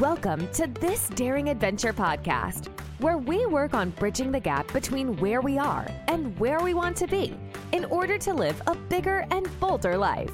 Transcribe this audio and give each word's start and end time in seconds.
Welcome 0.00 0.48
to 0.52 0.66
This 0.66 1.10
Daring 1.10 1.50
Adventure 1.50 1.92
podcast, 1.92 2.68
where 3.00 3.18
we 3.18 3.44
work 3.44 3.74
on 3.74 3.90
bridging 3.90 4.32
the 4.32 4.40
gap 4.40 4.72
between 4.72 5.14
where 5.18 5.42
we 5.42 5.58
are 5.58 5.86
and 6.08 6.38
where 6.38 6.60
we 6.60 6.72
want 6.72 6.96
to 6.96 7.06
be 7.06 7.36
in 7.72 7.84
order 7.84 8.16
to 8.16 8.32
live 8.32 8.62
a 8.66 8.74
bigger 8.74 9.26
and 9.30 9.46
bolder 9.60 9.98
life. 9.98 10.30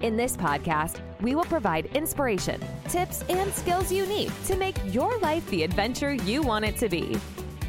In 0.00 0.16
this 0.16 0.34
podcast, 0.34 1.02
we 1.20 1.34
will 1.34 1.44
provide 1.44 1.94
inspiration, 1.94 2.58
tips, 2.88 3.22
and 3.28 3.52
skills 3.52 3.92
you 3.92 4.06
need 4.06 4.32
to 4.46 4.56
make 4.56 4.78
your 4.86 5.18
life 5.18 5.46
the 5.50 5.62
adventure 5.62 6.14
you 6.14 6.40
want 6.40 6.64
it 6.64 6.78
to 6.78 6.88
be. 6.88 7.18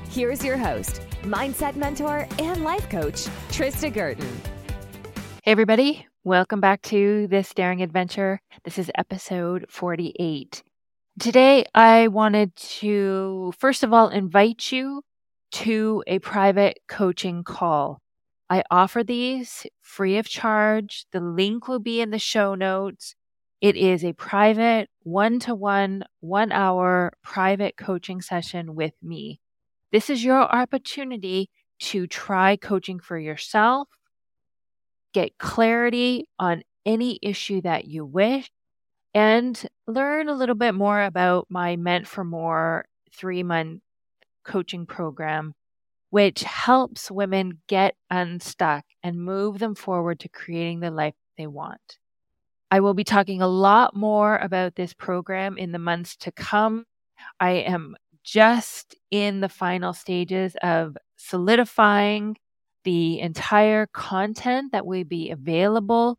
Here's 0.10 0.46
your 0.46 0.57
host, 0.57 1.02
mindset 1.23 1.75
mentor, 1.75 2.25
and 2.39 2.64
life 2.64 2.89
coach, 2.89 3.25
Trista 3.50 3.94
Gurton. 3.94 4.34
Hey, 5.44 5.52
everybody. 5.52 6.07
Welcome 6.23 6.62
back 6.62 6.82
to 6.84 7.28
This 7.28 7.54
Daring 7.54 7.82
Adventure. 7.82 8.39
This 8.64 8.78
is 8.78 8.89
episode 8.96 9.66
48. 9.68 10.64
Today, 11.20 11.66
I 11.75 12.07
wanted 12.07 12.56
to, 12.56 13.54
first 13.60 13.83
of 13.83 13.93
all, 13.93 14.10
invite 14.10 14.71
you 14.71 15.04
to 15.51 16.04
a 16.07 16.18
private 16.18 16.79
coaching 16.87 17.43
call. 17.43 18.01
I 18.50 18.64
offer 18.71 19.04
these 19.04 19.68
free 19.79 20.18
of 20.18 20.28
charge. 20.28 21.06
The 21.11 21.20
link 21.20 21.68
will 21.68 21.78
be 21.79 22.01
in 22.01 22.10
the 22.10 22.18
show 22.18 22.56
notes. 22.56 23.14
It 23.61 23.75
is 23.75 24.04
a 24.04 24.14
private, 24.14 24.89
one 25.04 25.39
to 25.42 25.54
one, 25.54 26.04
one 26.20 26.51
hour 26.51 27.14
private 27.23 27.78
coaching 27.78 28.20
session 28.20 28.73
with 28.73 28.93
me. 29.04 29.39
This 29.92 30.09
is 30.09 30.23
your 30.23 30.42
opportunity 30.42 31.51
to 31.82 32.08
try 32.08 32.56
coaching 32.56 33.00
for 33.00 33.20
yourself, 33.20 33.88
get 35.14 35.38
clarity 35.38 36.28
on 36.39 36.64
any 36.88 37.20
issue 37.22 37.61
that 37.61 37.86
you 37.86 38.03
wish, 38.03 38.52
and 39.13 39.67
learn 39.88 40.30
a 40.30 40.33
little 40.33 40.55
bit 40.55 40.73
more 40.73 41.03
about 41.03 41.47
my 41.49 41.75
Meant 41.75 42.08
for 42.08 42.23
More 42.23 42.85
three 43.11 43.44
month 43.44 43.81
coaching 44.44 44.86
program, 44.86 45.53
which 46.09 46.44
helps 46.44 47.11
women 47.11 47.61
get 47.67 47.95
unstuck 48.09 48.86
and 49.03 49.23
move 49.23 49.59
them 49.59 49.75
forward 49.75 50.20
to 50.22 50.30
creating 50.30 50.80
the 50.80 50.92
life 50.92 51.16
they 51.38 51.47
want. 51.47 51.97
I 52.72 52.80
will 52.80 52.95
be 52.95 53.03
talking 53.03 53.42
a 53.42 53.47
lot 53.47 53.95
more 53.95 54.38
about 54.38 54.75
this 54.75 54.94
program 54.94 55.58
in 55.58 55.72
the 55.72 55.80
months 55.80 56.16
to 56.17 56.31
come. 56.31 56.86
I 57.39 57.52
am 57.52 57.95
just 58.23 58.95
in 59.11 59.42
the 59.42 59.50
final 59.50 59.94
stages 59.94 60.55
of 60.64 60.98
solidifying 61.17 62.36
the 62.83 63.20
entire 63.20 63.86
content 63.88 64.72
that 64.72 64.86
will 64.86 65.03
be 65.03 65.30
available 65.30 66.17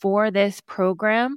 for 0.00 0.30
this 0.30 0.60
program. 0.60 1.36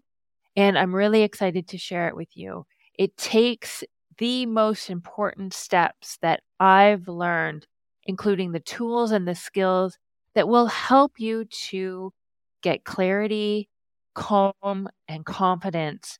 And 0.55 0.77
I'm 0.77 0.93
really 0.95 1.23
excited 1.23 1.67
to 1.69 1.77
share 1.77 2.07
it 2.07 2.15
with 2.15 2.35
you. 2.35 2.65
It 2.97 3.17
takes 3.17 3.83
the 4.17 4.45
most 4.45 4.89
important 4.89 5.53
steps 5.53 6.17
that 6.21 6.41
I've 6.59 7.07
learned, 7.07 7.65
including 8.05 8.51
the 8.51 8.59
tools 8.59 9.11
and 9.11 9.27
the 9.27 9.35
skills 9.35 9.97
that 10.35 10.47
will 10.47 10.67
help 10.67 11.19
you 11.19 11.45
to 11.69 12.13
get 12.61 12.83
clarity, 12.85 13.69
calm, 14.13 14.87
and 15.07 15.25
confidence, 15.25 16.19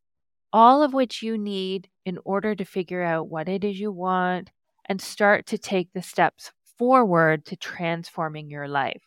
all 0.54 0.84
of 0.84 0.94
which 0.94 1.24
you 1.24 1.38
need 1.38 1.90
in 2.06 2.20
order 2.26 2.56
to 2.56 2.66
figure 2.66 3.04
out 3.04 3.30
what 3.30 3.50
it 3.50 3.64
is 3.64 3.80
you 3.80 3.92
want 3.92 4.52
and 4.86 5.02
start 5.02 5.46
to 5.48 5.58
take 5.60 5.94
the 5.94 6.02
steps 6.04 6.52
forward 6.78 7.46
to 7.46 7.58
transforming 7.58 8.50
your 8.50 8.68
life. 8.68 9.04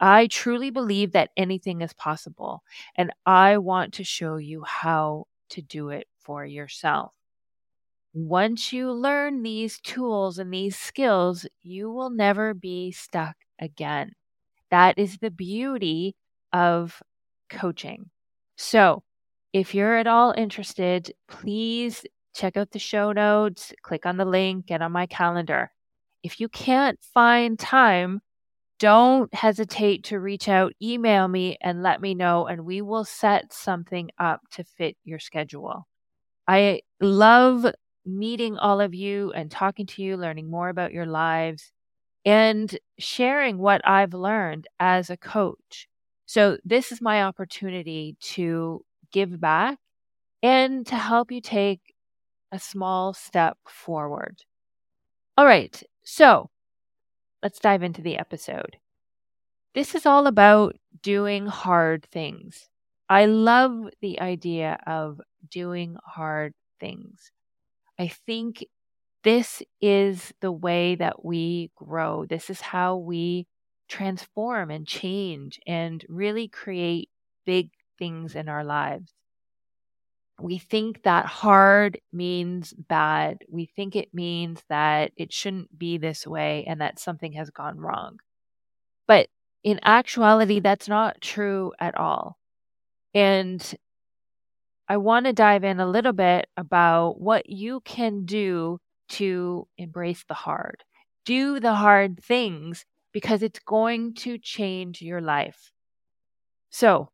I 0.00 0.26
truly 0.28 0.70
believe 0.70 1.12
that 1.12 1.30
anything 1.36 1.80
is 1.80 1.92
possible, 1.92 2.62
and 2.96 3.12
I 3.26 3.58
want 3.58 3.94
to 3.94 4.04
show 4.04 4.36
you 4.36 4.64
how 4.64 5.26
to 5.50 5.62
do 5.62 5.90
it 5.90 6.08
for 6.20 6.44
yourself. 6.44 7.14
Once 8.14 8.72
you 8.72 8.92
learn 8.92 9.42
these 9.42 9.80
tools 9.80 10.38
and 10.38 10.52
these 10.54 10.78
skills, 10.78 11.46
you 11.62 11.90
will 11.90 12.10
never 12.10 12.54
be 12.54 12.92
stuck 12.92 13.36
again. 13.58 14.12
That 14.70 14.98
is 14.98 15.18
the 15.18 15.30
beauty 15.30 16.16
of 16.52 17.02
coaching. 17.50 18.10
So, 18.56 19.02
if 19.52 19.74
you're 19.74 19.96
at 19.96 20.06
all 20.06 20.32
interested, 20.36 21.12
please 21.28 22.04
check 22.34 22.56
out 22.56 22.72
the 22.72 22.78
show 22.78 23.12
notes, 23.12 23.72
click 23.82 24.06
on 24.06 24.16
the 24.16 24.24
link, 24.24 24.66
get 24.66 24.82
on 24.82 24.92
my 24.92 25.06
calendar. 25.06 25.72
If 26.22 26.40
you 26.40 26.48
can't 26.48 26.98
find 27.02 27.58
time, 27.58 28.22
don't 28.78 29.32
hesitate 29.34 30.04
to 30.04 30.20
reach 30.20 30.48
out, 30.48 30.72
email 30.82 31.28
me, 31.28 31.56
and 31.60 31.82
let 31.82 32.00
me 32.00 32.14
know, 32.14 32.46
and 32.46 32.64
we 32.64 32.82
will 32.82 33.04
set 33.04 33.52
something 33.52 34.10
up 34.18 34.42
to 34.52 34.64
fit 34.64 34.96
your 35.04 35.18
schedule. 35.18 35.86
I 36.48 36.82
love 37.00 37.66
meeting 38.06 38.58
all 38.58 38.80
of 38.80 38.94
you 38.94 39.32
and 39.32 39.50
talking 39.50 39.86
to 39.86 40.02
you, 40.02 40.16
learning 40.16 40.50
more 40.50 40.68
about 40.68 40.92
your 40.92 41.06
lives, 41.06 41.72
and 42.24 42.78
sharing 42.98 43.58
what 43.58 43.82
I've 43.86 44.14
learned 44.14 44.68
as 44.80 45.10
a 45.10 45.16
coach. 45.16 45.88
So, 46.26 46.58
this 46.64 46.92
is 46.92 47.00
my 47.00 47.22
opportunity 47.22 48.16
to 48.34 48.84
give 49.12 49.40
back 49.40 49.78
and 50.42 50.86
to 50.86 50.96
help 50.96 51.32
you 51.32 51.40
take 51.40 51.94
a 52.52 52.58
small 52.58 53.14
step 53.14 53.58
forward. 53.66 54.42
All 55.36 55.46
right, 55.46 55.82
so 56.04 56.50
let's 57.44 57.60
dive 57.60 57.84
into 57.84 58.02
the 58.02 58.18
episode. 58.18 58.78
This 59.74 59.94
is 59.94 60.06
all 60.06 60.26
about 60.26 60.76
doing 61.02 61.46
hard 61.46 62.06
things. 62.10 62.68
I 63.08 63.26
love 63.26 63.90
the 64.00 64.20
idea 64.20 64.78
of 64.86 65.20
doing 65.50 65.96
hard 66.04 66.54
things. 66.80 67.30
I 67.98 68.08
think 68.08 68.64
this 69.24 69.62
is 69.80 70.32
the 70.40 70.52
way 70.52 70.96
that 70.96 71.24
we 71.24 71.70
grow. 71.76 72.26
This 72.26 72.50
is 72.50 72.60
how 72.60 72.96
we 72.96 73.46
transform 73.88 74.70
and 74.70 74.86
change 74.86 75.60
and 75.66 76.04
really 76.08 76.48
create 76.48 77.10
big 77.46 77.70
things 77.98 78.34
in 78.34 78.48
our 78.48 78.64
lives 78.64 79.12
we 80.40 80.58
think 80.58 81.02
that 81.04 81.26
hard 81.26 82.00
means 82.12 82.72
bad. 82.72 83.38
We 83.48 83.66
think 83.66 83.94
it 83.94 84.12
means 84.12 84.62
that 84.68 85.12
it 85.16 85.32
shouldn't 85.32 85.78
be 85.78 85.98
this 85.98 86.26
way 86.26 86.64
and 86.66 86.80
that 86.80 86.98
something 86.98 87.32
has 87.34 87.50
gone 87.50 87.78
wrong. 87.78 88.18
But 89.06 89.28
in 89.62 89.80
actuality, 89.82 90.60
that's 90.60 90.88
not 90.88 91.20
true 91.20 91.72
at 91.78 91.96
all. 91.96 92.38
And 93.14 93.74
I 94.88 94.96
want 94.98 95.26
to 95.26 95.32
dive 95.32 95.64
in 95.64 95.80
a 95.80 95.86
little 95.86 96.12
bit 96.12 96.46
about 96.56 97.20
what 97.20 97.48
you 97.48 97.80
can 97.80 98.24
do 98.24 98.80
to 99.10 99.66
embrace 99.78 100.24
the 100.28 100.34
hard. 100.34 100.84
Do 101.24 101.60
the 101.60 101.74
hard 101.74 102.22
things 102.22 102.84
because 103.12 103.42
it's 103.42 103.60
going 103.60 104.14
to 104.14 104.36
change 104.38 105.00
your 105.00 105.20
life. 105.20 105.70
So, 106.70 107.10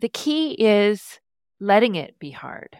the 0.00 0.08
key 0.08 0.52
is 0.52 1.20
letting 1.60 1.94
it 1.94 2.18
be 2.18 2.30
hard. 2.30 2.76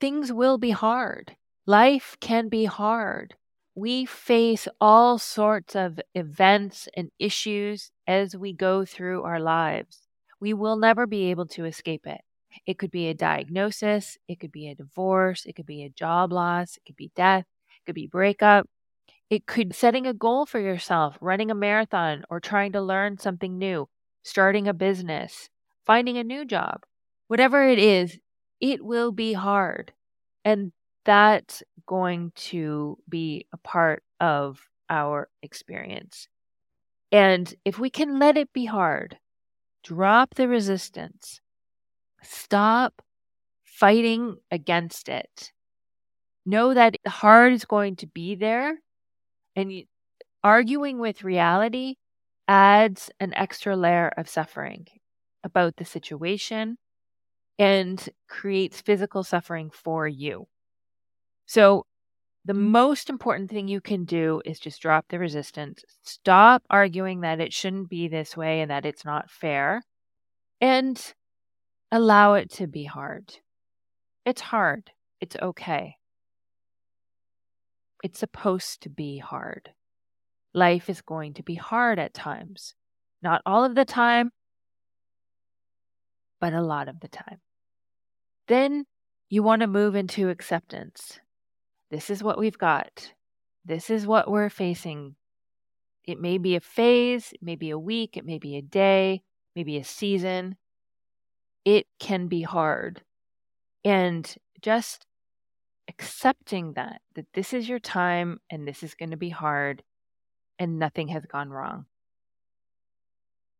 Things 0.00 0.32
will 0.32 0.58
be 0.58 0.70
hard. 0.70 1.36
Life 1.66 2.16
can 2.20 2.48
be 2.48 2.64
hard. 2.64 3.34
We 3.74 4.04
face 4.04 4.68
all 4.80 5.18
sorts 5.18 5.74
of 5.74 5.98
events 6.14 6.88
and 6.96 7.10
issues 7.18 7.90
as 8.06 8.36
we 8.36 8.52
go 8.52 8.84
through 8.84 9.22
our 9.22 9.40
lives. 9.40 10.02
We 10.40 10.52
will 10.52 10.76
never 10.76 11.06
be 11.06 11.30
able 11.30 11.46
to 11.48 11.64
escape 11.64 12.06
it. 12.06 12.20
It 12.66 12.78
could 12.78 12.90
be 12.90 13.08
a 13.08 13.14
diagnosis, 13.14 14.18
it 14.28 14.40
could 14.40 14.52
be 14.52 14.68
a 14.68 14.74
divorce, 14.74 15.46
it 15.46 15.54
could 15.54 15.64
be 15.66 15.84
a 15.84 15.88
job 15.88 16.32
loss, 16.32 16.76
it 16.76 16.84
could 16.84 16.96
be 16.96 17.10
death, 17.16 17.46
it 17.68 17.86
could 17.86 17.94
be 17.94 18.06
breakup. 18.08 18.68
It 19.30 19.46
could 19.46 19.74
setting 19.74 20.06
a 20.06 20.14
goal 20.14 20.46
for 20.46 20.60
yourself, 20.60 21.16
running 21.20 21.50
a 21.50 21.54
marathon 21.54 22.24
or 22.30 22.40
trying 22.40 22.72
to 22.72 22.82
learn 22.82 23.18
something 23.18 23.58
new, 23.58 23.88
starting 24.22 24.68
a 24.68 24.74
business, 24.74 25.48
finding 25.84 26.18
a 26.18 26.24
new 26.24 26.44
job. 26.44 26.84
Whatever 27.28 27.66
it 27.66 27.78
is, 27.78 28.18
it 28.60 28.84
will 28.84 29.12
be 29.12 29.32
hard. 29.32 29.92
And 30.44 30.72
that's 31.04 31.62
going 31.86 32.32
to 32.36 32.98
be 33.08 33.46
a 33.52 33.56
part 33.56 34.02
of 34.20 34.60
our 34.88 35.28
experience. 35.42 36.28
And 37.10 37.52
if 37.64 37.78
we 37.78 37.90
can 37.90 38.18
let 38.18 38.36
it 38.36 38.52
be 38.52 38.66
hard, 38.66 39.18
drop 39.82 40.34
the 40.34 40.48
resistance, 40.48 41.40
stop 42.22 43.02
fighting 43.64 44.36
against 44.50 45.08
it. 45.08 45.52
Know 46.44 46.74
that 46.74 46.96
hard 47.06 47.52
is 47.52 47.64
going 47.64 47.96
to 47.96 48.06
be 48.06 48.34
there, 48.34 48.78
and 49.54 49.84
arguing 50.42 50.98
with 50.98 51.24
reality 51.24 51.96
adds 52.48 53.10
an 53.20 53.32
extra 53.34 53.76
layer 53.76 54.12
of 54.16 54.28
suffering 54.28 54.86
about 55.44 55.76
the 55.76 55.84
situation 55.84 56.78
and 57.58 58.08
creates 58.28 58.80
physical 58.80 59.22
suffering 59.22 59.70
for 59.70 60.08
you. 60.08 60.46
So, 61.46 61.86
the 62.44 62.54
mm. 62.54 62.70
most 62.70 63.08
important 63.08 63.50
thing 63.50 63.68
you 63.68 63.80
can 63.80 64.04
do 64.04 64.42
is 64.44 64.58
just 64.58 64.82
drop 64.82 65.06
the 65.08 65.18
resistance. 65.18 65.84
Stop 66.02 66.62
arguing 66.70 67.20
that 67.20 67.40
it 67.40 67.52
shouldn't 67.52 67.88
be 67.88 68.08
this 68.08 68.36
way 68.36 68.60
and 68.60 68.70
that 68.70 68.86
it's 68.86 69.04
not 69.04 69.30
fair, 69.30 69.82
and 70.60 71.14
allow 71.90 72.34
it 72.34 72.50
to 72.52 72.66
be 72.66 72.84
hard. 72.84 73.38
It's 74.24 74.40
hard. 74.40 74.90
It's 75.20 75.36
okay. 75.40 75.96
It's 78.02 78.18
supposed 78.18 78.82
to 78.82 78.88
be 78.88 79.18
hard. 79.18 79.70
Life 80.54 80.90
is 80.90 81.00
going 81.00 81.34
to 81.34 81.42
be 81.42 81.54
hard 81.54 81.98
at 81.98 82.12
times. 82.12 82.74
Not 83.22 83.42
all 83.46 83.64
of 83.64 83.74
the 83.74 83.84
time, 83.84 84.32
but 86.42 86.52
a 86.52 86.60
lot 86.60 86.88
of 86.88 86.98
the 86.98 87.06
time. 87.06 87.38
Then 88.48 88.84
you 89.30 89.44
want 89.44 89.60
to 89.60 89.68
move 89.68 89.94
into 89.94 90.28
acceptance. 90.28 91.20
This 91.88 92.10
is 92.10 92.20
what 92.20 92.36
we've 92.36 92.58
got. 92.58 93.12
This 93.64 93.90
is 93.90 94.08
what 94.08 94.28
we're 94.28 94.50
facing. 94.50 95.14
It 96.04 96.20
may 96.20 96.38
be 96.38 96.56
a 96.56 96.60
phase, 96.60 97.32
it 97.32 97.44
may 97.44 97.54
be 97.54 97.70
a 97.70 97.78
week, 97.78 98.16
it 98.16 98.26
may 98.26 98.38
be 98.38 98.56
a 98.56 98.62
day, 98.62 99.22
maybe 99.54 99.76
a 99.76 99.84
season. 99.84 100.56
It 101.64 101.86
can 102.00 102.26
be 102.26 102.42
hard. 102.42 103.02
And 103.84 104.34
just 104.60 105.06
accepting 105.88 106.72
that, 106.72 107.02
that 107.14 107.26
this 107.34 107.52
is 107.52 107.68
your 107.68 107.78
time 107.78 108.40
and 108.50 108.66
this 108.66 108.82
is 108.82 108.96
going 108.96 109.12
to 109.12 109.16
be 109.16 109.30
hard 109.30 109.84
and 110.58 110.80
nothing 110.80 111.06
has 111.08 111.24
gone 111.24 111.50
wrong. 111.50 111.86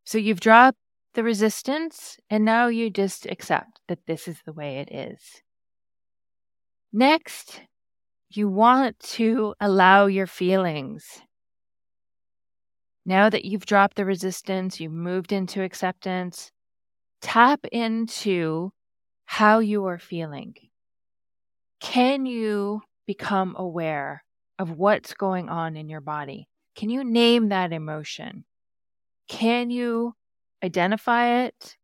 So 0.03 0.19
you've 0.19 0.41
dropped 0.41 0.79
the 1.15 1.23
resistance 1.23 2.19
and 2.31 2.45
now 2.45 2.69
you 2.69 2.91
just 2.91 3.27
accept 3.27 3.81
that 3.89 4.07
this 4.07 4.27
is 4.27 4.39
the 4.45 4.53
way 4.53 4.79
it 4.79 4.93
is. 4.93 5.43
Next, 6.93 7.63
you 8.31 8.49
want 8.49 8.99
to 9.01 9.55
allow 9.61 10.07
your 10.07 10.27
feelings. 10.27 11.05
Now 13.05 13.29
that 13.29 13.45
you've 13.45 13.67
dropped 13.67 13.97
the 13.97 14.05
resistance, 14.05 14.81
you've 14.81 14.93
moved 14.93 15.33
into 15.33 15.63
acceptance, 15.63 16.51
tap 17.21 17.61
into 17.73 18.73
how 19.25 19.59
you 19.59 19.87
are 19.87 19.99
feeling. 19.99 20.55
Can 21.81 22.27
you 22.27 22.83
become 23.07 23.55
aware 23.59 24.25
of 24.59 24.71
what's 24.71 25.15
going 25.15 25.49
on 25.49 25.77
in 25.77 25.89
your 25.89 26.01
body? 26.01 26.49
Can 26.77 26.91
you 26.91 27.03
name 27.05 27.49
that 27.49 27.73
emotion? 27.73 28.45
Can 29.29 29.71
you 29.71 30.15
identify 30.63 31.45
it 31.45 31.77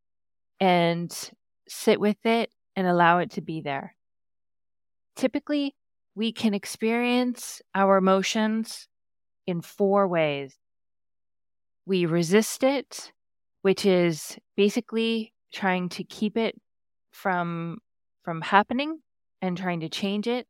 and 0.60 1.12
sit 1.68 2.00
with 2.00 2.24
it 2.24 2.50
and 2.76 2.86
allow 2.86 3.18
it 3.18 3.30
to 3.32 3.40
be 3.40 3.60
there? 3.60 3.94
Typically, 5.16 5.74
we 6.14 6.32
can 6.32 6.54
experience 6.54 7.60
our 7.74 7.96
emotions 7.96 8.88
in 9.46 9.60
four 9.60 10.06
ways. 10.08 10.56
We 11.86 12.06
resist 12.06 12.62
it, 12.62 13.12
which 13.62 13.86
is 13.86 14.38
basically 14.56 15.32
trying 15.52 15.88
to 15.90 16.04
keep 16.04 16.36
it 16.36 16.60
from 17.10 17.78
from 18.22 18.42
happening 18.42 19.00
and 19.40 19.56
trying 19.56 19.80
to 19.80 19.88
change 19.88 20.28
it. 20.28 20.46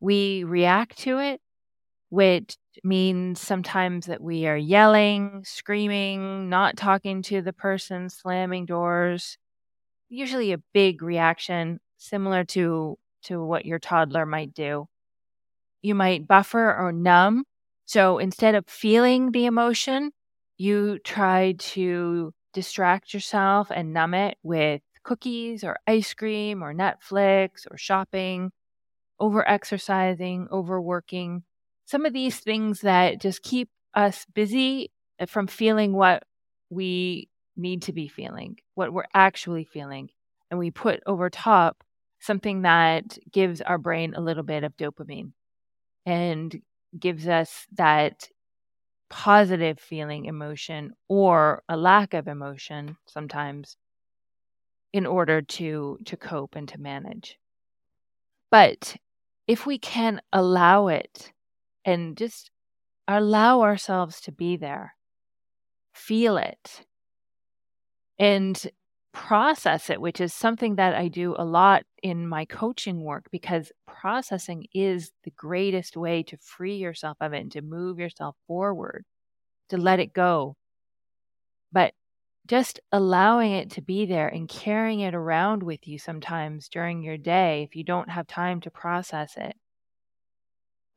We 0.00 0.44
react 0.44 0.98
to 0.98 1.18
it, 1.18 1.40
which 2.10 2.56
means 2.84 3.40
sometimes 3.40 4.06
that 4.06 4.22
we 4.22 4.46
are 4.46 4.56
yelling, 4.56 5.42
screaming, 5.44 6.48
not 6.48 6.76
talking 6.76 7.22
to 7.22 7.42
the 7.42 7.52
person, 7.52 8.08
slamming 8.10 8.66
doors. 8.66 9.38
Usually 10.08 10.52
a 10.52 10.62
big 10.72 11.02
reaction 11.02 11.80
similar 11.98 12.44
to 12.44 12.98
to 13.24 13.44
what 13.44 13.66
your 13.66 13.78
toddler 13.80 14.26
might 14.26 14.54
do. 14.54 14.86
You 15.82 15.94
might 15.94 16.28
buffer 16.28 16.74
or 16.76 16.92
numb. 16.92 17.44
So 17.86 18.18
instead 18.18 18.54
of 18.54 18.66
feeling 18.68 19.32
the 19.32 19.46
emotion, 19.46 20.12
you 20.58 20.98
try 21.00 21.54
to 21.58 22.32
distract 22.52 23.14
yourself 23.14 23.70
and 23.70 23.92
numb 23.92 24.14
it 24.14 24.38
with 24.42 24.82
cookies 25.04 25.62
or 25.64 25.78
ice 25.86 26.14
cream 26.14 26.62
or 26.62 26.74
Netflix 26.74 27.66
or 27.70 27.78
shopping, 27.78 28.50
over 29.20 29.48
exercising, 29.48 30.48
overworking. 30.52 31.44
Some 31.86 32.04
of 32.04 32.12
these 32.12 32.38
things 32.40 32.80
that 32.82 33.20
just 33.20 33.42
keep 33.42 33.70
us 33.94 34.26
busy 34.34 34.90
uh, 35.18 35.26
from 35.26 35.46
feeling 35.46 35.92
what 35.92 36.24
we 36.68 37.28
need 37.56 37.82
to 37.82 37.92
be 37.92 38.08
feeling, 38.08 38.58
what 38.74 38.92
we're 38.92 39.04
actually 39.14 39.64
feeling. 39.64 40.10
And 40.50 40.58
we 40.58 40.70
put 40.70 41.00
over 41.06 41.30
top 41.30 41.82
something 42.20 42.62
that 42.62 43.18
gives 43.32 43.60
our 43.60 43.78
brain 43.78 44.14
a 44.14 44.20
little 44.20 44.42
bit 44.42 44.64
of 44.64 44.76
dopamine 44.76 45.32
and 46.04 46.60
gives 46.98 47.28
us 47.28 47.66
that 47.74 48.28
positive 49.08 49.78
feeling 49.78 50.24
emotion 50.24 50.92
or 51.08 51.62
a 51.68 51.76
lack 51.76 52.14
of 52.14 52.26
emotion 52.26 52.96
sometimes 53.06 53.76
in 54.92 55.06
order 55.06 55.40
to 55.42 55.98
to 56.04 56.16
cope 56.16 56.56
and 56.56 56.68
to 56.68 56.80
manage 56.80 57.38
but 58.50 58.96
if 59.46 59.64
we 59.64 59.78
can 59.78 60.20
allow 60.32 60.88
it 60.88 61.32
and 61.86 62.18
just 62.18 62.50
allow 63.08 63.62
ourselves 63.62 64.20
to 64.22 64.32
be 64.32 64.56
there 64.58 64.94
feel 65.96 66.36
it 66.36 66.84
and 68.18 68.68
process 69.12 69.88
it, 69.88 70.00
which 70.00 70.20
is 70.20 70.34
something 70.34 70.76
that 70.76 70.94
I 70.94 71.08
do 71.08 71.34
a 71.38 71.44
lot 71.44 71.84
in 72.02 72.28
my 72.28 72.44
coaching 72.44 73.02
work 73.02 73.26
because 73.30 73.72
processing 73.86 74.66
is 74.74 75.10
the 75.24 75.30
greatest 75.30 75.96
way 75.96 76.22
to 76.24 76.36
free 76.36 76.76
yourself 76.76 77.16
of 77.20 77.32
it 77.32 77.40
and 77.40 77.52
to 77.52 77.62
move 77.62 77.98
yourself 77.98 78.36
forward, 78.46 79.04
to 79.70 79.78
let 79.78 80.00
it 80.00 80.12
go. 80.12 80.56
But 81.72 81.94
just 82.46 82.80
allowing 82.92 83.52
it 83.52 83.70
to 83.72 83.82
be 83.82 84.06
there 84.06 84.28
and 84.28 84.48
carrying 84.48 85.00
it 85.00 85.14
around 85.14 85.62
with 85.62 85.86
you 85.88 85.98
sometimes 85.98 86.68
during 86.68 87.02
your 87.02 87.18
day 87.18 87.62
if 87.62 87.76
you 87.76 87.84
don't 87.84 88.10
have 88.10 88.26
time 88.26 88.60
to 88.62 88.70
process 88.70 89.36
it. 89.36 89.56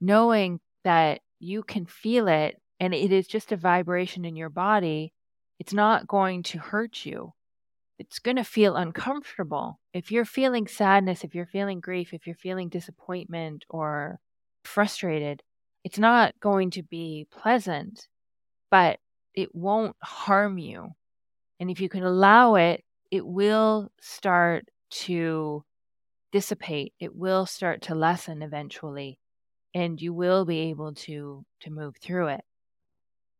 Knowing 0.02 0.60
that 0.84 1.22
you 1.40 1.64
can 1.64 1.86
feel 1.86 2.28
it 2.28 2.62
and 2.80 2.94
it 2.94 3.12
is 3.12 3.28
just 3.28 3.52
a 3.52 3.58
vibration 3.58 4.26
in 4.26 4.36
your 4.36 4.50
body, 4.50 5.14
it's 5.60 5.74
not 5.74 6.08
going 6.08 6.44
to 6.44 6.60
hurt 6.60 7.06
you 7.06 7.34
it's 8.00 8.18
going 8.18 8.38
to 8.38 8.46
feel 8.46 8.78
uncomfortable. 8.78 9.80
If 9.94 10.10
you're 10.10 10.26
feeling 10.26 10.68
sadness, 10.68 11.26
if 11.26 11.36
you're 11.36 11.46
feeling 11.46 11.82
grief, 11.82 12.14
if 12.14 12.26
you're 12.26 12.36
feeling 12.36 12.70
disappointment 12.70 13.66
or 13.70 14.20
frustrated, 14.64 15.44
it's 15.84 16.00
not 16.00 16.34
going 16.40 16.72
to 16.72 16.84
be 16.84 17.28
pleasant, 17.30 18.08
but 18.72 19.00
it 19.36 19.54
won't 19.54 19.98
harm 20.02 20.58
you. 20.58 20.96
And 21.60 21.70
if 21.70 21.82
you 21.82 21.90
can 21.90 22.04
allow 22.04 22.56
it, 22.56 22.86
it 23.12 23.26
will 23.26 23.92
start 24.00 24.70
to 24.92 25.66
dissipate. 26.32 26.94
It 27.02 27.16
will 27.16 27.46
start 27.46 27.82
to 27.84 27.96
lessen 27.96 28.42
eventually, 28.42 29.20
and 29.74 30.02
you 30.02 30.14
will 30.14 30.46
be 30.46 30.60
able 30.70 30.94
to 30.94 31.46
to 31.62 31.72
move 31.72 31.96
through 32.02 32.28
it 32.28 32.42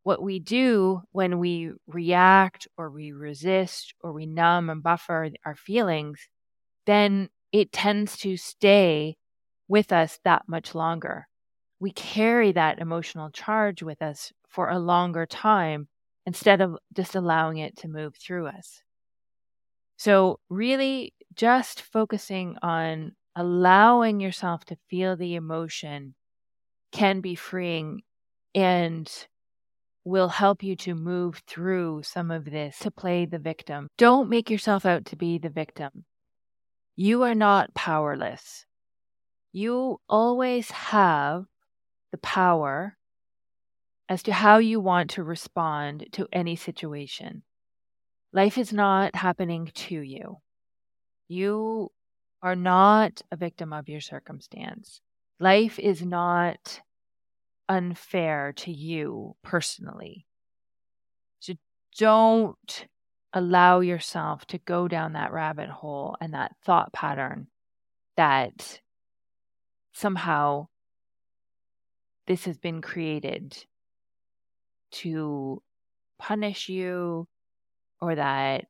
what 0.04 0.22
we 0.22 0.40
do 0.40 1.02
when 1.12 1.40
we 1.40 1.72
react 1.88 2.68
or 2.78 2.90
we 2.90 3.12
resist 3.12 3.94
or 4.02 4.12
we 4.14 4.26
numb 4.26 4.70
and 4.70 4.82
buffer 4.82 5.30
our 5.46 5.56
feelings, 5.56 6.28
then 6.86 7.30
it 7.52 7.72
tends 7.72 8.18
to 8.18 8.38
stay 8.38 9.18
with 9.68 9.92
us 9.92 10.20
that 10.24 10.44
much 10.48 10.76
longer. 10.76 11.28
We 11.80 11.92
carry 11.92 12.52
that 12.54 12.80
emotional 12.80 13.30
charge 13.32 13.84
with 13.84 14.02
us 14.02 14.32
for 14.48 14.70
a 14.70 14.80
longer 14.80 15.26
time 15.26 15.88
instead 16.26 16.62
of 16.62 16.78
just 16.94 17.16
allowing 17.16 17.58
it 17.58 17.78
to 17.78 17.88
move 17.88 18.16
through 18.16 18.48
us. 18.48 18.82
So, 19.98 20.40
really, 20.50 21.14
just 21.36 21.82
focusing 21.82 22.58
on 22.62 23.16
allowing 23.36 24.20
yourself 24.20 24.66
to 24.66 24.78
feel 24.90 25.16
the 25.16 25.36
emotion 25.36 26.16
can 26.92 27.22
be 27.22 27.36
freeing 27.36 28.02
and 28.56 29.28
will 30.04 30.30
help 30.30 30.64
you 30.64 30.76
to 30.76 30.96
move 30.96 31.42
through 31.48 32.02
some 32.04 32.32
of 32.32 32.46
this 32.46 32.80
to 32.80 32.92
play 32.92 33.26
the 33.26 33.40
victim. 33.40 33.88
Don't 33.98 34.30
make 34.30 34.50
yourself 34.50 34.86
out 34.86 35.06
to 35.06 35.16
be 35.16 35.38
the 35.38 35.50
victim. 35.50 36.06
You 36.96 37.24
are 37.24 37.36
not 37.36 37.74
powerless. 37.74 38.66
You 39.52 40.00
always 40.10 40.72
have 40.72 41.46
the 42.12 42.18
power 42.18 42.98
as 44.08 44.24
to 44.24 44.34
how 44.34 44.58
you 44.58 44.80
want 44.80 45.12
to 45.12 45.24
respond 45.24 46.08
to 46.14 46.28
any 46.34 46.56
situation. 46.56 47.44
Life 48.34 48.58
is 48.58 48.74
not 48.74 49.16
happening 49.16 49.72
to 49.74 50.02
you. 50.02 50.38
You 51.28 51.92
are 52.42 52.56
not 52.56 53.22
a 53.32 53.36
victim 53.36 53.74
of 53.74 53.90
your 53.90 54.02
circumstance. 54.02 55.02
Life 55.40 55.80
is 55.80 56.04
not 56.04 56.82
unfair 57.70 58.54
to 58.58 58.72
you 58.72 59.36
personally. 59.44 60.26
So 61.40 61.54
don't 61.98 62.88
allow 63.32 63.80
yourself 63.80 64.46
to 64.48 64.58
go 64.58 64.88
down 64.88 65.14
that 65.14 65.32
rabbit 65.32 65.70
hole 65.70 66.18
and 66.20 66.34
that 66.34 66.56
thought 66.66 66.92
pattern 66.92 67.48
that 68.18 68.82
somehow 69.94 70.68
this 72.28 72.46
has 72.46 72.58
been 72.58 72.82
created 72.82 73.56
to 74.92 75.62
punish 76.18 76.68
you 76.70 77.28
or 78.02 78.16
that 78.16 78.66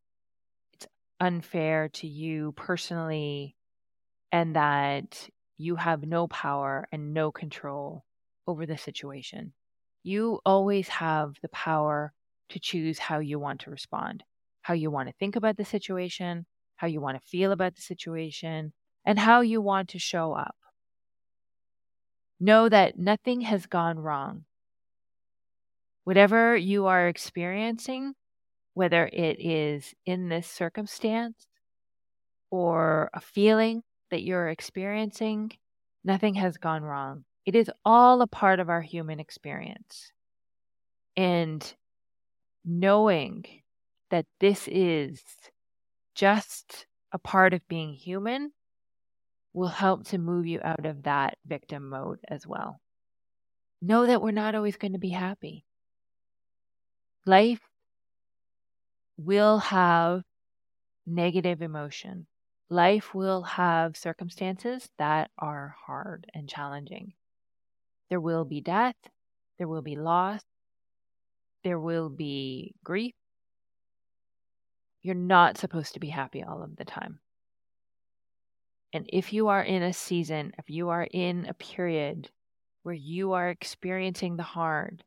it's 0.73 0.87
unfair 1.19 1.89
to 1.89 2.07
you 2.07 2.51
personally. 2.53 3.55
and 4.31 4.55
that 4.55 5.27
you 5.59 5.75
have 5.75 6.03
no 6.03 6.25
power 6.27 6.87
and 6.89 7.13
no 7.13 7.31
control 7.33 8.05
over 8.47 8.65
the 8.65 8.77
situation. 8.77 9.51
You 10.03 10.39
always 10.45 10.87
have 10.87 11.35
the 11.41 11.49
power 11.49 12.13
to 12.47 12.59
choose 12.59 12.97
how 12.97 13.19
you 13.19 13.37
want 13.39 13.59
to 13.61 13.69
respond, 13.69 14.23
how 14.61 14.73
you 14.73 14.89
want 14.89 15.09
to 15.09 15.15
think 15.19 15.35
about 15.35 15.57
the 15.57 15.65
situation, 15.65 16.45
how 16.77 16.87
you 16.87 17.01
want 17.01 17.21
to 17.21 17.27
feel 17.27 17.51
about 17.51 17.75
the 17.75 17.81
situation, 17.81 18.71
and 19.05 19.19
how 19.19 19.41
you 19.41 19.59
want 19.59 19.89
to 19.89 19.99
show 19.99 20.31
up. 20.31 20.55
Know 22.39 22.69
that 22.69 22.97
nothing 22.97 23.41
has 23.41 23.65
gone 23.65 23.99
wrong. 23.99 24.45
Whatever 26.05 26.55
you 26.55 26.85
are 26.85 27.09
experiencing, 27.09 28.13
whether 28.75 29.07
it 29.07 29.45
is 29.45 29.93
in 30.05 30.29
this 30.29 30.47
circumstance 30.47 31.47
or 32.49 33.09
a 33.13 33.19
feeling 33.19 33.83
that 34.11 34.23
you're 34.23 34.49
experiencing, 34.49 35.51
nothing 36.03 36.35
has 36.35 36.57
gone 36.57 36.83
wrong. 36.83 37.25
It 37.45 37.55
is 37.55 37.71
all 37.85 38.21
a 38.21 38.27
part 38.27 38.59
of 38.59 38.69
our 38.69 38.81
human 38.81 39.19
experience. 39.19 40.11
And 41.15 41.73
knowing 42.63 43.45
that 44.11 44.25
this 44.39 44.67
is 44.67 45.21
just 46.15 46.85
a 47.11 47.19
part 47.19 47.53
of 47.53 47.67
being 47.67 47.93
human 47.93 48.51
will 49.53 49.67
help 49.67 50.05
to 50.05 50.17
move 50.17 50.45
you 50.45 50.59
out 50.63 50.85
of 50.85 51.03
that 51.03 51.37
victim 51.45 51.89
mode 51.89 52.19
as 52.27 52.45
well. 52.45 52.79
Know 53.81 54.05
that 54.05 54.21
we're 54.21 54.31
not 54.31 54.55
always 54.55 54.77
going 54.77 54.93
to 54.93 54.99
be 54.99 55.09
happy. 55.09 55.65
Life 57.25 57.61
will 59.17 59.59
have 59.59 60.23
negative 61.05 61.61
emotion. 61.61 62.27
Life 62.71 63.15
will 63.15 63.41
have 63.41 63.97
circumstances 63.97 64.89
that 64.99 65.31
are 65.39 65.75
hard 65.87 66.29
and 66.35 66.47
challenging. 66.47 67.13
There 68.09 68.21
will 68.21 68.45
be 68.45 68.61
death, 68.61 68.95
there 69.57 69.67
will 69.67 69.81
be 69.81 69.95
loss, 69.95 70.43
there 71.63 71.79
will 71.79 72.09
be 72.09 72.75
grief. 72.83 73.15
You're 75.01 75.15
not 75.15 75.57
supposed 75.57 75.93
to 75.93 75.99
be 75.99 76.09
happy 76.09 76.43
all 76.43 76.61
of 76.61 76.75
the 76.75 76.85
time. 76.85 77.19
And 78.93 79.05
if 79.09 79.33
you 79.33 79.47
are 79.47 79.63
in 79.63 79.81
a 79.81 79.93
season, 79.93 80.53
if 80.59 80.69
you 80.69 80.89
are 80.89 81.07
in 81.11 81.47
a 81.47 81.53
period 81.55 82.29
where 82.83 82.95
you 82.95 83.33
are 83.33 83.49
experiencing 83.49 84.37
the 84.37 84.43
hard, 84.43 85.03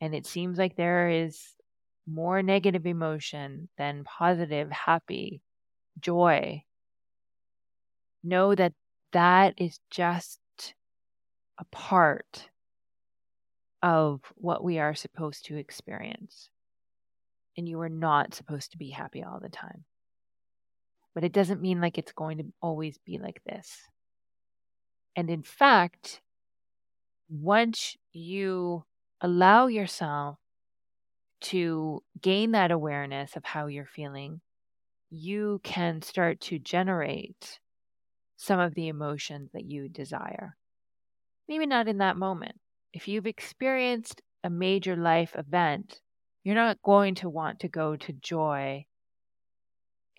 and 0.00 0.12
it 0.12 0.26
seems 0.26 0.58
like 0.58 0.74
there 0.74 1.08
is 1.08 1.54
more 2.06 2.42
negative 2.42 2.84
emotion 2.84 3.68
than 3.78 4.04
positive, 4.04 4.70
happy, 4.70 5.40
joy, 6.00 6.64
know 8.22 8.54
that 8.54 8.72
that 9.12 9.54
is 9.56 9.78
just 9.90 10.40
a 11.58 11.64
part 11.66 12.48
of 13.82 14.20
what 14.36 14.64
we 14.64 14.78
are 14.78 14.94
supposed 14.94 15.44
to 15.46 15.56
experience. 15.56 16.48
And 17.56 17.68
you 17.68 17.80
are 17.80 17.88
not 17.88 18.34
supposed 18.34 18.72
to 18.72 18.78
be 18.78 18.90
happy 18.90 19.22
all 19.22 19.38
the 19.40 19.48
time. 19.48 19.84
But 21.14 21.22
it 21.22 21.32
doesn't 21.32 21.60
mean 21.62 21.80
like 21.80 21.98
it's 21.98 22.12
going 22.12 22.38
to 22.38 22.46
always 22.60 22.98
be 23.04 23.18
like 23.18 23.40
this. 23.46 23.76
And 25.14 25.30
in 25.30 25.42
fact, 25.42 26.20
once 27.28 27.96
you 28.12 28.84
allow 29.20 29.68
yourself 29.68 30.38
to 31.42 32.02
gain 32.20 32.52
that 32.52 32.70
awareness 32.70 33.36
of 33.36 33.44
how 33.44 33.66
you're 33.66 33.86
feeling, 33.86 34.40
you 35.10 35.60
can 35.62 36.02
start 36.02 36.40
to 36.42 36.58
generate 36.58 37.58
some 38.36 38.60
of 38.60 38.74
the 38.74 38.88
emotions 38.88 39.50
that 39.52 39.64
you 39.64 39.88
desire. 39.88 40.56
Maybe 41.48 41.66
not 41.66 41.88
in 41.88 41.98
that 41.98 42.16
moment. 42.16 42.56
If 42.92 43.08
you've 43.08 43.26
experienced 43.26 44.22
a 44.42 44.50
major 44.50 44.96
life 44.96 45.34
event, 45.36 46.00
you're 46.42 46.54
not 46.54 46.82
going 46.82 47.14
to 47.16 47.28
want 47.28 47.60
to 47.60 47.68
go 47.68 47.96
to 47.96 48.12
joy 48.12 48.84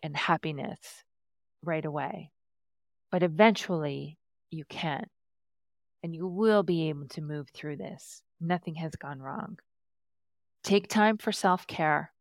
and 0.03 0.15
happiness 0.15 1.03
right 1.63 1.85
away. 1.85 2.31
But 3.11 3.23
eventually 3.23 4.17
you 4.49 4.65
can. 4.65 5.05
And 6.03 6.15
you 6.15 6.27
will 6.27 6.63
be 6.63 6.89
able 6.89 7.07
to 7.09 7.21
move 7.21 7.47
through 7.53 7.77
this. 7.77 8.21
Nothing 8.39 8.75
has 8.75 8.95
gone 8.95 9.19
wrong. 9.19 9.57
Take 10.63 10.87
time 10.87 11.17
for 11.17 11.31
self 11.31 11.65
care. 11.67 12.11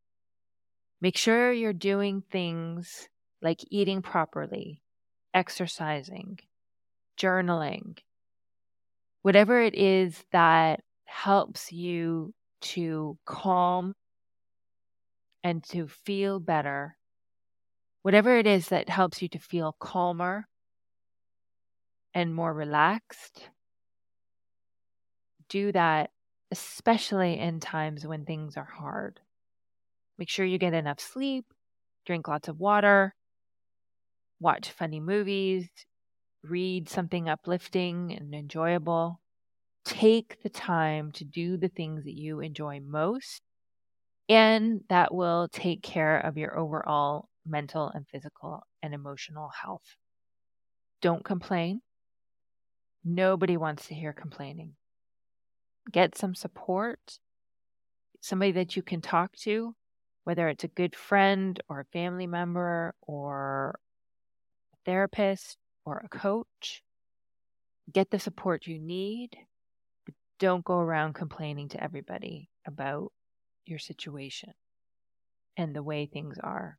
Make 1.04 1.18
sure 1.18 1.52
you're 1.52 1.75
doing 1.75 2.23
things 2.30 3.11
like 3.42 3.61
eating 3.70 4.00
properly, 4.00 4.80
exercising, 5.34 6.38
journaling, 7.20 7.99
whatever 9.20 9.61
it 9.61 9.75
is 9.75 10.25
that 10.32 10.80
helps 11.04 11.70
you 11.70 12.32
to 12.62 13.18
calm 13.26 13.92
and 15.42 15.62
to 15.64 15.88
feel 15.88 16.40
better, 16.40 16.96
whatever 18.00 18.38
it 18.38 18.46
is 18.46 18.68
that 18.68 18.88
helps 18.88 19.20
you 19.20 19.28
to 19.28 19.38
feel 19.38 19.76
calmer 19.78 20.49
and 22.14 22.34
more 22.34 22.54
relaxed, 22.54 23.50
do 25.50 25.70
that, 25.73 26.12
especially 26.50 27.38
in 27.38 27.61
times 27.61 28.06
when 28.06 28.25
things 28.25 28.56
are 28.56 28.64
hard. 28.64 29.20
Make 30.18 30.28
sure 30.28 30.47
you 30.47 30.59
get 30.59 30.75
enough 30.75 31.00
sleep, 31.00 31.44
drink 32.06 32.28
lots 32.28 32.49
of 32.49 32.61
water, 32.61 33.14
watch 34.40 34.71
funny 34.71 35.00
movies, 35.00 35.68
read 36.42 36.88
something 36.88 37.28
uplifting 37.28 38.12
and 38.12 38.35
enjoyable. 38.35 39.21
Take 39.85 40.42
the 40.42 40.49
time 40.49 41.12
to 41.12 41.25
do 41.25 41.56
the 41.56 41.68
things 41.68 42.04
that 42.04 42.16
you 42.16 42.40
enjoy 42.40 42.80
most, 42.80 43.42
and 44.28 44.80
that 44.88 45.12
will 45.12 45.49
take 45.49 45.83
care 45.83 46.18
of 46.18 46.37
your 46.37 46.59
overall 46.59 47.28
mental 47.47 47.88
and 47.88 48.06
physical 48.09 48.62
and 48.83 48.94
emotional 48.94 49.50
health. 49.62 49.97
Don't 51.02 51.25
complain. 51.25 51.83
Nobody 53.04 53.56
wants 53.59 53.88
to 53.88 53.94
hear 53.94 54.14
complaining. 54.14 54.75
Get 55.92 56.16
some 56.16 56.35
support, 56.35 57.18
somebody 58.23 58.52
that 58.52 58.76
you 58.76 58.83
can 58.83 59.02
talk 59.02 59.33
to, 59.42 59.75
whether 60.25 60.49
it's 60.49 60.64
a 60.64 60.69
good 60.69 60.97
friend 60.97 61.62
or 61.69 61.81
a 61.81 61.93
family 61.93 62.26
member 62.26 62.95
or 63.02 63.78
a 64.73 64.76
therapist 64.85 65.59
or 65.85 65.99
a 66.04 66.09
coach. 66.09 66.83
Get 67.93 68.11
the 68.11 68.19
support 68.19 68.66
you 68.66 68.78
need, 68.78 69.37
but 70.07 70.14
don't 70.38 70.64
go 70.64 70.78
around 70.78 71.14
complaining 71.14 71.69
to 71.71 71.83
everybody 71.83 72.49
about 72.66 73.12
your 73.66 73.78
situation 73.78 74.54
and 75.57 75.75
the 75.75 75.83
way 75.83 76.07
things 76.07 76.38
are. 76.43 76.78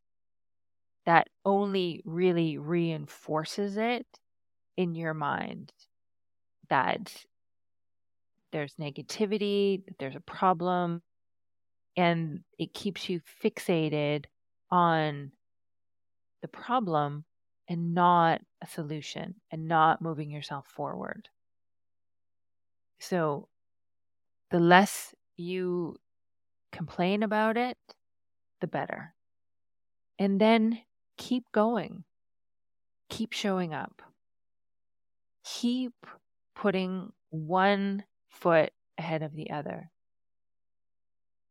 That 1.05 1.27
only 1.45 2.01
really 2.03 2.57
reinforces 2.57 3.77
it 3.77 4.07
in 4.75 4.95
your 4.95 5.13
mind 5.13 5.71
that 6.69 7.25
there's 8.51 8.73
negativity, 8.75 9.85
that 9.85 9.99
there's 9.99 10.15
a 10.15 10.21
problem, 10.21 11.03
and 11.97 12.43
it 12.57 12.73
keeps 12.73 13.09
you 13.09 13.21
fixated 13.43 14.25
on 14.69 15.31
the 16.41 16.47
problem 16.47 17.25
and 17.67 17.93
not 17.93 18.41
a 18.61 18.67
solution 18.67 19.35
and 19.51 19.67
not 19.67 20.01
moving 20.01 20.29
yourself 20.29 20.67
forward. 20.67 21.29
So, 22.99 23.49
the 24.51 24.59
less 24.59 25.13
you 25.37 25.97
complain 26.71 27.23
about 27.23 27.57
it, 27.57 27.77
the 28.61 28.67
better. 28.67 29.13
And 30.19 30.39
then 30.39 30.81
keep 31.17 31.51
going, 31.51 32.03
keep 33.09 33.33
showing 33.33 33.73
up, 33.73 34.01
keep 35.43 35.93
putting 36.55 37.11
one 37.29 38.03
foot 38.29 38.71
ahead 38.97 39.23
of 39.23 39.35
the 39.35 39.51
other. 39.51 39.91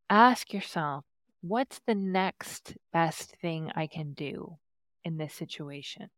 Ask 0.09 0.53
yourself, 0.53 1.05
what's 1.41 1.81
the 1.85 1.95
next 1.95 2.75
best 2.93 3.35
thing 3.41 3.71
I 3.75 3.87
can 3.87 4.13
do? 4.13 4.57
in 5.05 5.17
this 5.17 5.33
situation? 5.33 6.09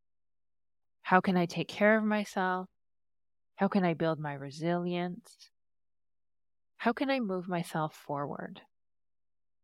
How 1.04 1.20
can 1.20 1.38
I 1.38 1.46
take 1.46 1.68
care 1.68 1.98
of 1.98 2.04
myself? 2.04 2.68
How 3.58 3.68
can 3.68 3.84
I 3.84 3.94
build 3.94 4.20
my 4.20 4.34
resilience? 4.34 5.52
How 6.78 6.94
can 6.94 7.10
I 7.10 7.20
move 7.20 7.48
myself 7.48 7.94
forward? 7.94 8.62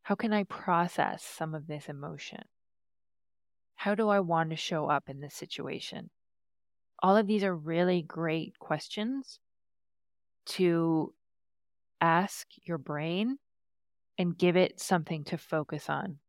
How 0.04 0.16
can 0.16 0.34
I 0.34 0.44
process 0.44 1.24
some 1.24 1.56
of 1.56 1.68
this 1.68 1.88
emotion? 1.88 2.44
How 3.76 3.96
do 3.96 4.10
I 4.10 4.20
want 4.20 4.50
to 4.50 4.56
show 4.56 4.90
up 4.90 5.06
in 5.08 5.22
this 5.22 5.36
situation? 5.36 6.10
All 7.02 7.18
of 7.18 7.28
these 7.28 7.44
are 7.44 7.56
really 7.56 8.02
great 8.02 8.60
questions 8.60 9.40
to 10.46 11.14
ask 12.02 12.48
your 12.64 12.78
brain 12.78 13.38
and 14.18 14.38
give 14.38 14.56
it 14.56 14.80
something 14.80 15.24
to 15.26 15.38
focus 15.38 15.90
on. 15.90 16.20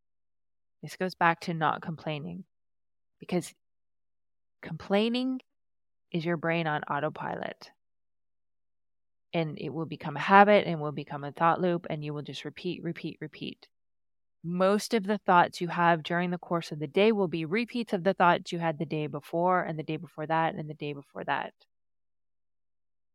This 0.82 0.96
goes 0.96 1.14
back 1.14 1.40
to 1.40 1.54
not 1.54 1.82
complaining 1.82 2.44
because 3.18 3.54
Complaining 4.64 5.40
is 6.10 6.24
your 6.24 6.38
brain 6.38 6.66
on 6.66 6.82
autopilot. 6.84 7.70
And 9.34 9.58
it 9.58 9.68
will 9.68 9.84
become 9.84 10.16
a 10.16 10.20
habit 10.20 10.66
and 10.66 10.80
will 10.80 10.92
become 10.92 11.22
a 11.22 11.32
thought 11.32 11.60
loop, 11.60 11.86
and 11.90 12.02
you 12.02 12.14
will 12.14 12.22
just 12.22 12.46
repeat, 12.46 12.82
repeat, 12.82 13.18
repeat. 13.20 13.68
Most 14.42 14.94
of 14.94 15.04
the 15.04 15.18
thoughts 15.18 15.60
you 15.60 15.68
have 15.68 16.02
during 16.02 16.30
the 16.30 16.38
course 16.38 16.72
of 16.72 16.78
the 16.78 16.86
day 16.86 17.12
will 17.12 17.28
be 17.28 17.44
repeats 17.44 17.92
of 17.92 18.04
the 18.04 18.14
thoughts 18.14 18.52
you 18.52 18.58
had 18.58 18.78
the 18.78 18.86
day 18.86 19.06
before, 19.06 19.62
and 19.62 19.78
the 19.78 19.82
day 19.82 19.98
before 19.98 20.26
that, 20.26 20.54
and 20.54 20.70
the 20.70 20.74
day 20.74 20.94
before 20.94 21.24
that. 21.24 21.52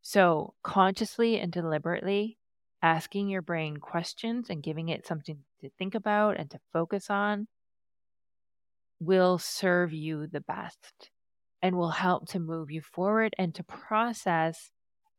So, 0.04 0.54
consciously 0.64 1.40
and 1.40 1.52
deliberately 1.52 2.38
asking 2.82 3.30
your 3.30 3.42
brain 3.42 3.78
questions 3.78 4.50
and 4.50 4.64
giving 4.64 4.90
it 4.90 5.06
something 5.06 5.40
to 5.62 5.70
think 5.78 5.96
about 5.96 6.38
and 6.38 6.50
to 6.52 6.60
focus 6.72 7.10
on 7.10 7.48
will 9.00 9.38
serve 9.38 9.94
you 9.94 10.28
the 10.28 10.42
best 10.42 11.10
and 11.62 11.76
will 11.76 11.90
help 11.90 12.28
to 12.30 12.40
move 12.40 12.72
you 12.72 12.82
forward 12.82 13.34
and 13.38 13.54
to 13.56 13.64
process 13.64 14.72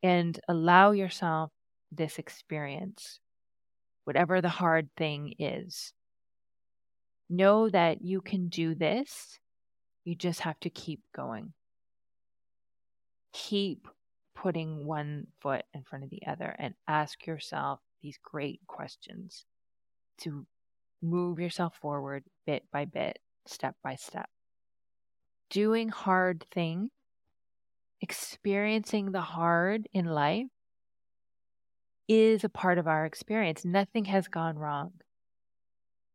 and 0.03 0.41
allow 0.49 0.93
yourself 0.93 1.51
this 1.93 2.19
experience, 2.19 3.21
whatever 4.05 4.41
the 4.41 4.49
hard 4.49 4.89
thing 4.97 5.35
is. 5.39 5.93
Know 7.29 7.69
that 7.69 8.03
you 8.03 8.21
can 8.21 8.49
do 8.49 8.75
this. 8.75 9.39
You 10.05 10.15
just 10.15 10.41
have 10.41 10.59
to 10.61 10.71
keep 10.71 11.01
going. 11.15 11.53
Keep 13.33 13.87
putting 14.41 14.87
one 14.87 15.27
foot 15.41 15.65
in 15.75 15.83
front 15.83 16.03
of 16.03 16.11
the 16.11 16.23
other 16.27 16.57
and 16.59 16.75
ask 16.89 17.27
yourself 17.27 17.79
these 18.03 18.19
great 18.23 18.61
questions 18.67 19.45
to 20.19 20.47
move 21.03 21.39
yourself 21.39 21.77
forward 21.77 22.25
bit 22.47 22.63
by 22.73 22.87
bit, 22.87 23.19
step 23.47 23.75
by 23.85 23.97
step. 23.97 24.31
Doing 25.51 25.91
hard 25.91 26.47
things, 26.51 26.91
experiencing 28.01 29.13
the 29.13 29.21
hard 29.21 29.87
in 29.93 30.07
life 30.07 30.47
is 32.09 32.43
a 32.43 32.49
part 32.49 32.79
of 32.79 32.89
our 32.89 33.05
experience. 33.05 33.65
Nothing 33.65 34.07
has 34.07 34.27
gone 34.27 34.59
wrong. 34.59 34.93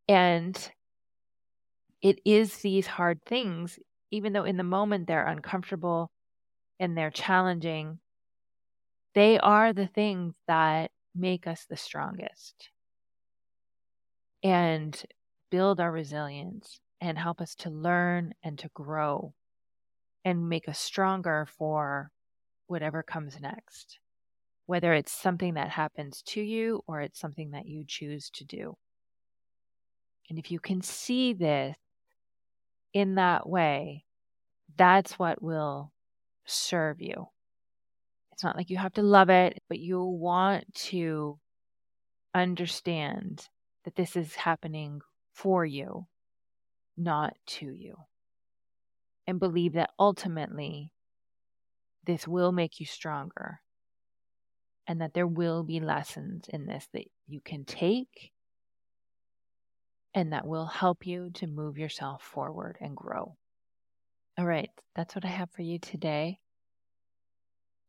And 0.07 0.57
it 2.01 2.19
is 2.25 2.57
these 2.57 2.87
hard 2.87 3.23
things, 3.25 3.77
even 4.09 4.33
though 4.33 4.43
in 4.45 4.57
the 4.57 4.63
moment 4.63 5.05
they're 5.05 5.27
uncomfortable 5.27 6.09
and 6.79 6.97
they're 6.97 7.11
challenging, 7.11 7.99
they 9.15 9.39
are 9.39 9.73
the 9.73 9.87
things 9.87 10.35
that 10.47 10.91
make 11.15 11.47
us 11.47 11.65
the 11.67 11.77
strongest 11.77 12.69
and 14.43 15.03
build 15.49 15.79
our 15.79 15.91
resilience 15.91 16.79
and 17.01 17.17
help 17.17 17.39
us 17.41 17.55
to 17.55 17.69
learn 17.69 18.33
and 18.43 18.59
to 18.59 18.69
grow 18.73 19.33
and 20.25 20.49
make 20.49 20.67
us 20.67 20.77
stronger 20.77 21.47
for 21.57 22.11
whatever 22.67 23.01
comes 23.03 23.39
next, 23.39 23.99
whether 24.65 24.93
it's 24.93 25.11
something 25.11 25.53
that 25.53 25.69
happens 25.69 26.21
to 26.23 26.41
you 26.41 26.83
or 26.87 26.99
it's 27.01 27.19
something 27.19 27.51
that 27.51 27.65
you 27.65 27.85
choose 27.87 28.29
to 28.31 28.43
do. 28.43 28.75
And 30.29 30.37
if 30.37 30.51
you 30.51 30.59
can 30.59 30.81
see 30.81 31.33
this 31.33 31.77
in 32.93 33.15
that 33.15 33.47
way, 33.47 34.03
that's 34.75 35.17
what 35.17 35.41
will 35.41 35.91
serve 36.45 37.01
you. 37.01 37.27
It's 38.35 38.43
not 38.43 38.57
like 38.57 38.69
you 38.69 38.75
have 38.77 38.93
to 38.93 39.01
love 39.01 39.29
it, 39.29 39.63
but 39.69 39.79
you 39.79 40.03
want 40.03 40.73
to 40.75 41.39
understand 42.33 43.47
that 43.85 43.95
this 43.95 44.17
is 44.17 44.35
happening 44.35 44.99
for 45.31 45.65
you, 45.65 46.07
not 46.97 47.33
to 47.45 47.67
you. 47.67 47.95
And 49.25 49.39
believe 49.39 49.73
that 49.73 49.91
ultimately 49.97 50.91
this 52.05 52.27
will 52.27 52.51
make 52.51 52.81
you 52.81 52.85
stronger 52.85 53.61
and 54.85 54.99
that 54.99 55.13
there 55.13 55.25
will 55.25 55.63
be 55.63 55.79
lessons 55.79 56.45
in 56.49 56.65
this 56.65 56.89
that 56.91 57.05
you 57.27 57.39
can 57.39 57.63
take 57.63 58.33
and 60.13 60.33
that 60.33 60.45
will 60.45 60.65
help 60.65 61.07
you 61.07 61.29
to 61.35 61.47
move 61.47 61.77
yourself 61.77 62.21
forward 62.21 62.77
and 62.81 62.97
grow. 62.97 63.37
All 64.37 64.45
right, 64.45 64.69
that's 64.93 65.15
what 65.15 65.23
I 65.23 65.29
have 65.29 65.51
for 65.51 65.61
you 65.61 65.79
today. 65.79 66.39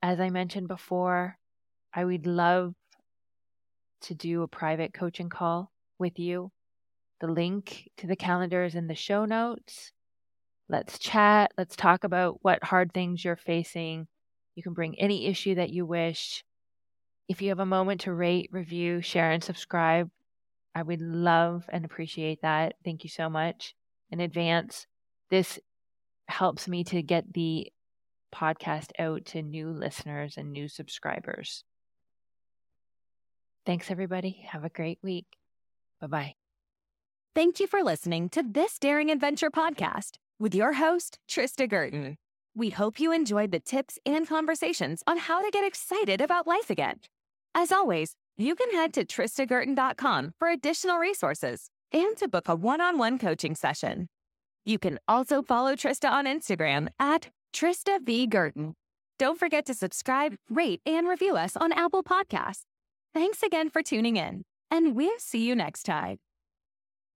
As 0.02 0.20
I 0.20 0.30
mentioned 0.30 0.68
before, 0.68 1.38
I 1.92 2.04
would 2.04 2.26
love 2.26 2.74
to 4.02 4.14
do 4.14 4.42
a 4.42 4.48
private 4.48 4.92
coaching 4.92 5.28
call 5.28 5.72
with 5.98 6.18
you. 6.18 6.52
The 7.20 7.28
link 7.28 7.90
to 7.96 8.06
the 8.06 8.16
calendar 8.16 8.64
is 8.64 8.74
in 8.74 8.86
the 8.86 8.94
show 8.94 9.24
notes. 9.24 9.92
Let's 10.68 10.98
chat. 10.98 11.52
Let's 11.56 11.76
talk 11.76 12.04
about 12.04 12.38
what 12.42 12.62
hard 12.64 12.92
things 12.92 13.24
you're 13.24 13.36
facing. 13.36 14.06
You 14.54 14.62
can 14.62 14.74
bring 14.74 14.98
any 14.98 15.26
issue 15.26 15.54
that 15.54 15.70
you 15.70 15.86
wish. 15.86 16.44
If 17.28 17.40
you 17.40 17.48
have 17.48 17.60
a 17.60 17.66
moment 17.66 18.02
to 18.02 18.12
rate, 18.12 18.50
review, 18.52 19.00
share, 19.00 19.30
and 19.30 19.42
subscribe, 19.42 20.10
I 20.74 20.82
would 20.82 21.00
love 21.00 21.64
and 21.72 21.84
appreciate 21.84 22.42
that. 22.42 22.74
Thank 22.84 23.02
you 23.02 23.10
so 23.10 23.30
much 23.30 23.74
in 24.10 24.20
advance. 24.20 24.86
This 25.30 25.58
helps 26.28 26.68
me 26.68 26.84
to 26.84 27.02
get 27.02 27.32
the 27.32 27.72
podcast 28.36 28.90
out 28.98 29.24
to 29.26 29.40
new 29.42 29.70
listeners 29.70 30.36
and 30.36 30.52
new 30.52 30.68
subscribers. 30.68 31.64
Thanks, 33.64 33.90
everybody. 33.90 34.44
Have 34.48 34.64
a 34.64 34.68
great 34.68 34.98
week. 35.02 35.26
Bye 36.00 36.06
bye. 36.06 36.34
Thank 37.34 37.60
you 37.60 37.66
for 37.66 37.82
listening 37.82 38.28
to 38.30 38.42
this 38.42 38.78
Daring 38.78 39.10
Adventure 39.10 39.50
podcast 39.50 40.18
with 40.38 40.54
your 40.54 40.74
host, 40.74 41.18
Trista 41.28 41.68
Gurton. 41.68 42.16
We 42.54 42.70
hope 42.70 43.00
you 43.00 43.12
enjoyed 43.12 43.52
the 43.52 43.60
tips 43.60 43.98
and 44.06 44.26
conversations 44.26 45.02
on 45.06 45.18
how 45.18 45.42
to 45.42 45.50
get 45.50 45.66
excited 45.66 46.20
about 46.20 46.46
life 46.46 46.70
again. 46.70 47.00
As 47.54 47.72
always, 47.72 48.14
you 48.38 48.54
can 48.54 48.70
head 48.70 48.92
to 48.94 49.04
tristagurton.com 49.04 50.32
for 50.38 50.48
additional 50.48 50.98
resources 50.98 51.70
and 51.92 52.16
to 52.16 52.28
book 52.28 52.48
a 52.48 52.54
one 52.54 52.80
on 52.80 52.98
one 52.98 53.18
coaching 53.18 53.54
session. 53.54 54.08
You 54.64 54.78
can 54.78 54.98
also 55.06 55.42
follow 55.42 55.74
Trista 55.74 56.10
on 56.10 56.26
Instagram 56.26 56.88
at 56.98 57.28
Trista 57.56 58.04
V. 58.04 58.28
Gurton. 58.28 58.74
Don't 59.18 59.38
forget 59.38 59.64
to 59.64 59.72
subscribe, 59.72 60.36
rate, 60.50 60.82
and 60.84 61.08
review 61.08 61.36
us 61.36 61.56
on 61.56 61.72
Apple 61.72 62.02
Podcasts. 62.02 62.64
Thanks 63.14 63.42
again 63.42 63.70
for 63.70 63.82
tuning 63.82 64.18
in, 64.18 64.42
and 64.70 64.94
we'll 64.94 65.18
see 65.18 65.46
you 65.46 65.56
next 65.56 65.84
time. 65.84 66.18